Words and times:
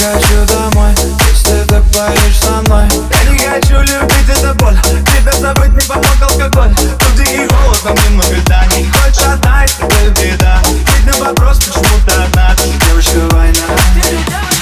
хочу 0.00 0.46
домой, 0.46 0.94
если 1.30 1.64
ты 1.64 1.82
поешь 1.92 2.38
со 2.40 2.62
мной. 2.62 2.88
Я 3.10 3.30
не 3.30 3.38
хочу 3.38 3.80
любить, 3.80 4.28
это 4.28 4.54
боль. 4.54 4.76
Тебя 4.82 5.32
забыть 5.32 5.72
не 5.74 5.82
помог 5.82 6.06
алкоголь. 6.22 6.74
Тут 6.74 7.14
дикий 7.16 7.46
голод, 7.46 7.78
там 7.82 7.94
немного 7.94 8.36
да 8.46 8.64
Не 8.76 8.90
хочешь 8.90 9.26
одна, 9.26 9.64
это 9.64 10.10
беда. 10.10 10.62
Ведь 10.64 11.06
на 11.06 11.24
вопрос, 11.24 11.58
почему 11.58 11.84
ты 12.06 12.14
одна? 12.14 12.56
Девочка, 12.86 13.18
война. 13.34 13.60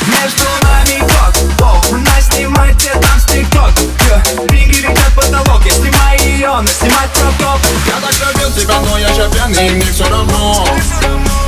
Между 0.09 0.45
нами 0.63 1.01
код, 1.01 1.37
воу 1.61 1.95
Она 1.95 2.21
снимает 2.21 2.77
тебе 2.79 2.95
там 2.95 3.21
с 3.21 3.25
тикток 3.27 3.71
Деньги 4.51 4.81
летят 4.81 5.13
в 5.13 5.15
потолок. 5.15 5.65
Я 5.65 5.73
снимаю 5.73 6.21
ее, 6.21 6.49
но 6.49 6.67
снимать 6.67 7.11
кроп 7.13 7.61
Я 7.87 8.01
так 8.01 8.35
любил 8.35 8.51
тебя, 8.53 8.81
но 8.81 8.99
я 8.99 9.13
же 9.15 9.31
пьяный, 9.31 9.71
мне 9.71 9.93
все 9.93 10.09
равно. 10.09 10.67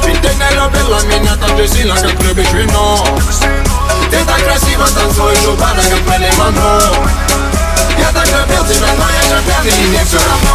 Ведь 0.07 0.21
ты 0.21 0.29
не 0.29 0.55
любила 0.55 1.01
меня 1.07 1.35
так 1.37 1.57
же 1.57 1.67
сильно, 1.67 1.95
как 1.97 2.23
любишь 2.23 2.53
вино 2.53 3.05
Монро 6.51 7.07
Я 7.99 8.13
так 8.13 8.27
любил 8.27 8.65
тебя, 8.65 8.89
но 8.99 9.05
я 9.09 9.23
же 9.23 9.43
пьяный, 9.45 9.71
и 9.71 9.89
мне 9.89 10.05
все 10.05 10.19
равно 10.19 10.51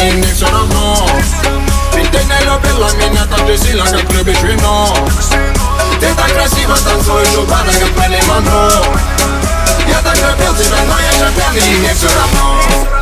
и 0.00 0.12
мне 0.12 0.32
все 0.34 0.46
равно 0.46 1.06
Ведь 1.94 2.10
ты 2.10 2.18
не 2.18 2.44
любила 2.44 2.90
меня 2.94 3.26
так 3.26 3.46
же 3.46 3.56
сильно, 3.58 3.84
как 3.84 4.10
любишь 4.12 4.42
вино 4.42 4.94
Ты 6.00 6.06
так 6.14 6.32
красиво 6.32 6.76
танцуешь 6.76 7.36
у 7.36 7.42
бара, 7.46 7.66
как 7.66 7.96
Мэрилин 7.96 8.26
Монро 8.26 8.72
Я 9.88 10.00
так 10.02 10.16
любил 10.16 10.54
тебя, 10.54 10.78
но 10.86 10.94
я 10.98 11.12
же 11.12 11.32
пьяный, 11.34 11.72
и 11.72 11.78
мне 11.78 11.94
все 11.94 12.08
равно 12.08 13.01